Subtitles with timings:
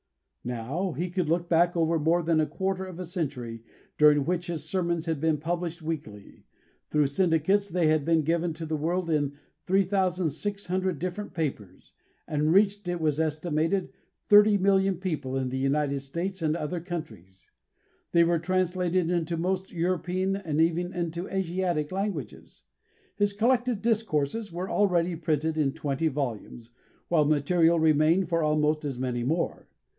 [0.43, 3.63] Now he could look back over more than a quarter of a century
[3.99, 6.47] during which his sermons had been published weekly;
[6.89, 9.37] through syndicates they had been given to the world in
[9.67, 11.93] 3,600 different papers,
[12.27, 13.93] and reached, it was estimated,
[14.29, 17.51] 30,000,000 people in the United States and other countries.
[18.11, 22.63] They were translated into most European and even into Asiatic languages.
[23.15, 26.71] His collected discourses were already printed in twenty volumes,
[27.09, 29.67] while material remained for almost as many more.